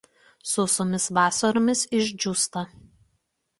Sausomis 0.51 1.05
vasaromis 1.19 1.85
išdžiūsta. 2.01 2.67